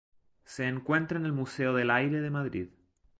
Se 0.45 0.65
encuentra 0.67 1.19
en 1.19 1.25
el 1.27 1.31
Museo 1.31 1.75
del 1.75 1.91
Aire 1.91 2.21
de 2.21 2.31
Madrid. 2.31 2.69